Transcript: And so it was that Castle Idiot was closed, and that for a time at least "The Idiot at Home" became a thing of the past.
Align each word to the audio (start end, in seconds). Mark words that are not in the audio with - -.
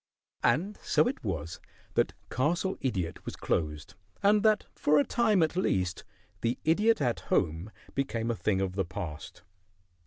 And 0.41 0.79
so 0.81 1.07
it 1.07 1.23
was 1.23 1.59
that 1.93 2.15
Castle 2.31 2.75
Idiot 2.81 3.23
was 3.23 3.35
closed, 3.35 3.93
and 4.23 4.41
that 4.41 4.65
for 4.73 4.97
a 4.97 5.03
time 5.03 5.43
at 5.43 5.55
least 5.55 6.05
"The 6.41 6.57
Idiot 6.63 7.01
at 7.01 7.19
Home" 7.29 7.69
became 7.93 8.31
a 8.31 8.35
thing 8.35 8.61
of 8.61 8.73
the 8.73 8.83
past. 8.83 9.43